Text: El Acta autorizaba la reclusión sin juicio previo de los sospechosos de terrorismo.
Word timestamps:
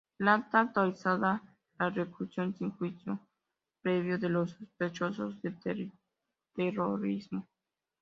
El 0.17 0.27
Acta 0.29 0.61
autorizaba 0.61 1.43
la 1.77 1.89
reclusión 1.91 2.55
sin 2.57 2.71
juicio 2.71 3.19
previo 3.83 4.17
de 4.17 4.29
los 4.29 4.49
sospechosos 4.49 5.39
de 5.43 5.91
terrorismo. 6.55 7.47